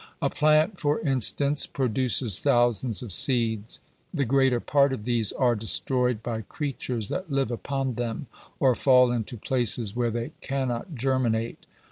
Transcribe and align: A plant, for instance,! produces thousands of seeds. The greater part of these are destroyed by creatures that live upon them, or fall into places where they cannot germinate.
A 0.19 0.31
plant, 0.31 0.79
for 0.79 0.99
instance,! 1.01 1.67
produces 1.67 2.39
thousands 2.39 3.03
of 3.03 3.13
seeds. 3.13 3.79
The 4.11 4.25
greater 4.25 4.59
part 4.59 4.93
of 4.93 5.05
these 5.05 5.31
are 5.33 5.53
destroyed 5.55 6.23
by 6.23 6.41
creatures 6.41 7.09
that 7.09 7.31
live 7.31 7.51
upon 7.51 7.93
them, 7.93 8.25
or 8.59 8.73
fall 8.73 9.11
into 9.11 9.37
places 9.37 9.95
where 9.95 10.09
they 10.09 10.31
cannot 10.41 10.95
germinate. 10.95 11.67